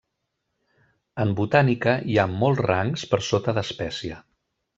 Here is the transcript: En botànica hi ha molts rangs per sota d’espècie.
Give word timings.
En 1.23 1.33
botànica 1.39 1.93
hi 2.13 2.17
ha 2.17 2.25
molts 2.33 2.65
rangs 2.69 3.05
per 3.13 3.21
sota 3.29 3.55
d’espècie. 3.61 4.19